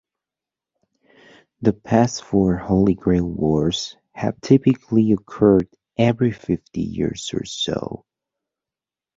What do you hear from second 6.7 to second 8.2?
years or so.